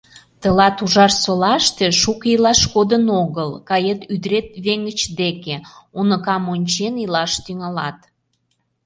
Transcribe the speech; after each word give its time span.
Тылат 0.41 0.77
Ужарсолаште 0.83 1.85
шуко 2.01 2.25
илаш 2.33 2.61
кодын 2.73 3.05
огыл, 3.23 3.49
кает 3.69 3.99
ӱдырет-веҥыч 4.13 4.99
деке, 5.19 5.55
уныкам 5.97 6.43
ончен 6.53 6.93
илаш 7.03 7.31
тӱҥалат. 7.45 7.97